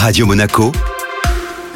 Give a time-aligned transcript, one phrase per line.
[0.00, 0.70] Radio Monaco,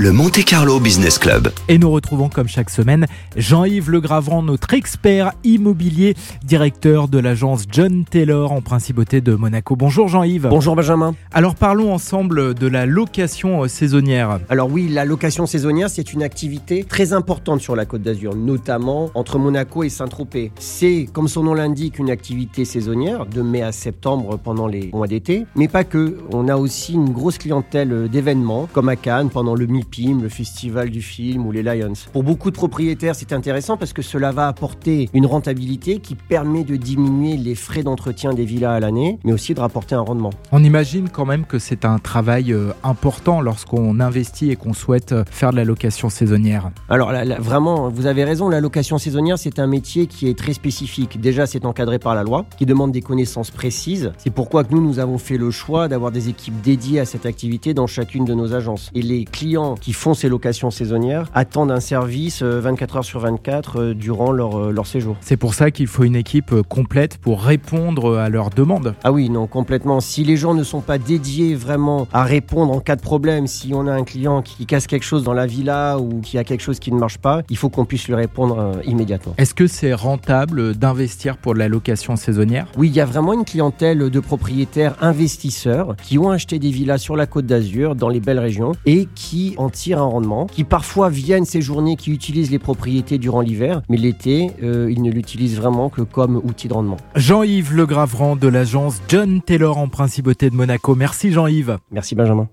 [0.02, 1.52] le Monte Carlo Business Club.
[1.68, 8.04] Et nous retrouvons comme chaque semaine Jean-Yves Legravant, notre expert immobilier, directeur de l'agence John
[8.04, 9.76] Taylor en principauté de Monaco.
[9.76, 10.48] Bonjour Jean-Yves.
[10.50, 11.14] Bonjour Benjamin.
[11.30, 14.40] Alors parlons ensemble de la location euh, saisonnière.
[14.48, 19.08] Alors oui, la location saisonnière, c'est une activité très importante sur la Côte d'Azur, notamment
[19.14, 20.50] entre Monaco et Saint-Tropez.
[20.58, 25.06] C'est, comme son nom l'indique, une activité saisonnière de mai à septembre pendant les mois
[25.06, 26.18] d'été, mais pas que.
[26.32, 31.02] On a aussi une grosse clientèle d'événements, comme à Cannes pendant le Le Festival du
[31.02, 31.92] film ou les Lions.
[32.14, 36.64] Pour beaucoup de propriétaires, c'est intéressant parce que cela va apporter une rentabilité qui permet
[36.64, 40.30] de diminuer les frais d'entretien des villas à l'année, mais aussi de rapporter un rendement.
[40.50, 45.12] On imagine quand même que c'est un travail euh, important lorsqu'on investit et qu'on souhaite
[45.12, 46.70] euh, faire de la location saisonnière.
[46.88, 50.38] Alors là, là, vraiment, vous avez raison, la location saisonnière, c'est un métier qui est
[50.38, 51.20] très spécifique.
[51.20, 54.12] Déjà, c'est encadré par la loi, qui demande des connaissances précises.
[54.16, 57.26] C'est pourquoi que nous, nous avons fait le choix d'avoir des équipes dédiées à cette
[57.26, 58.90] activité dans chacune de nos agences.
[58.94, 63.20] Et les clients qui font ces locations saisonnières attendent un service euh, 24 heures sur
[63.20, 65.16] 24 euh, durant leur, euh, leur séjour.
[65.20, 68.94] C'est pour ça qu'il faut une équipe euh, complète pour répondre à leurs demandes.
[69.04, 70.00] Ah oui, non, complètement.
[70.00, 73.72] Si les gens ne sont pas dédiés vraiment à répondre en cas de problème, si
[73.74, 76.60] on a un client qui casse quelque chose dans la villa ou qui a quelque
[76.60, 79.34] chose qui ne marche pas, il faut qu'on puisse lui répondre euh, immédiatement.
[79.38, 82.66] Est-ce que c'est rentable d'investir pour de la location saisonnière?
[82.76, 86.98] Oui, il y a vraiment une clientèle de propriétaires investisseurs qui ont acheté des villas
[86.98, 91.08] sur la côte d'Azur, dans les belles régions, et qui en un rendement, qui parfois
[91.08, 95.88] viennent séjourner, qui utilisent les propriétés durant l'hiver, mais l'été, euh, ils ne l'utilisent vraiment
[95.88, 96.96] que comme outil de rendement.
[97.16, 100.94] Jean-Yves Legravran de l'agence John Taylor en principauté de Monaco.
[100.94, 101.78] Merci Jean-Yves.
[101.90, 102.48] Merci Benjamin.